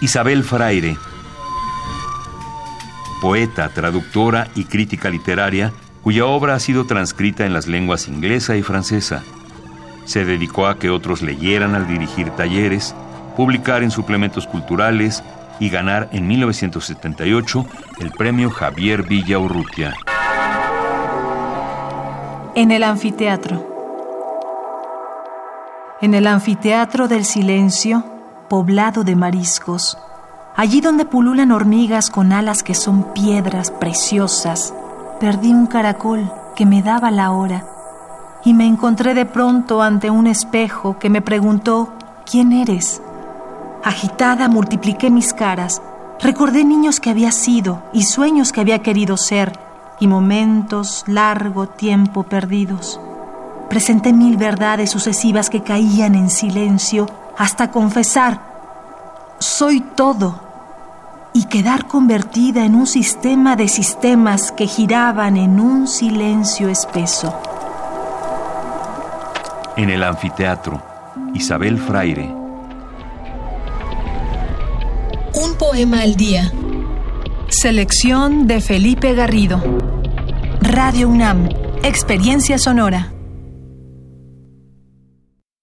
[0.00, 0.96] Isabel Fraire,
[3.20, 5.72] poeta, traductora y crítica literaria,
[6.04, 9.24] cuya obra ha sido transcrita en las lenguas inglesa y francesa.
[10.04, 12.94] Se dedicó a que otros leyeran al dirigir talleres,
[13.36, 15.24] publicar en suplementos culturales
[15.58, 17.66] y ganar en 1978
[17.98, 19.96] el premio Javier Villa Urrutia.
[22.54, 23.66] En el anfiteatro.
[26.00, 28.17] En el anfiteatro del silencio,
[28.48, 29.98] poblado de mariscos,
[30.56, 34.74] allí donde pululan hormigas con alas que son piedras preciosas,
[35.20, 37.64] perdí un caracol que me daba la hora
[38.44, 41.92] y me encontré de pronto ante un espejo que me preguntó,
[42.28, 43.02] ¿quién eres?
[43.84, 45.82] Agitada multipliqué mis caras,
[46.20, 49.58] recordé niños que había sido y sueños que había querido ser
[50.00, 53.00] y momentos largo tiempo perdidos.
[53.68, 57.06] Presenté mil verdades sucesivas que caían en silencio
[57.38, 58.40] hasta confesar,
[59.38, 60.40] soy todo,
[61.32, 67.32] y quedar convertida en un sistema de sistemas que giraban en un silencio espeso.
[69.76, 70.82] En el anfiteatro,
[71.34, 72.34] Isabel Fraire.
[75.34, 76.50] Un poema al día.
[77.48, 79.62] Selección de Felipe Garrido.
[80.60, 81.48] Radio UNAM,
[81.84, 83.12] Experiencia Sonora.